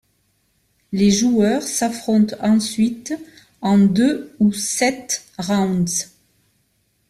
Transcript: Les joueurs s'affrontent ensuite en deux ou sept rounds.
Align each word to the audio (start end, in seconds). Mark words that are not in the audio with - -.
Les 0.91 1.11
joueurs 1.11 1.61
s'affrontent 1.61 2.35
ensuite 2.41 3.13
en 3.61 3.77
deux 3.77 4.33
ou 4.39 4.51
sept 4.51 5.27
rounds. 5.37 6.09